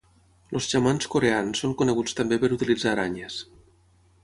Els 0.59 0.69
xamans 0.71 1.07
coreans 1.15 1.61
són 1.65 1.77
coneguts 1.83 2.17
també 2.21 2.41
per 2.45 2.51
utilitzar 2.59 2.95
aranyes. 2.97 3.39